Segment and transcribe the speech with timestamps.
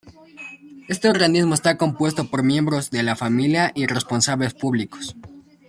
[0.87, 5.15] Este organismo está compuesto por miembros de la familia y responsables públicos.